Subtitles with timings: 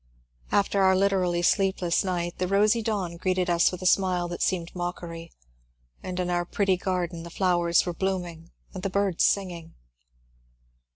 [0.51, 4.73] After our literally sleepless night the rosy dawn greeted us with a smile that seemed
[4.73, 5.29] mockeiy,
[6.01, 9.75] and in our pretty garden the flowers were blooming and the birds singing.